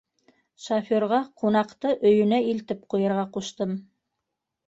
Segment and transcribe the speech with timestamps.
[0.67, 3.77] Шофёрға ҡунаҡты өйөнә илтеп ҡуйырға ҡуштым.